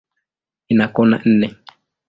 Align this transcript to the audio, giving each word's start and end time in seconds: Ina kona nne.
Ina 0.71 0.85
kona 0.95 1.15
nne. 1.31 1.47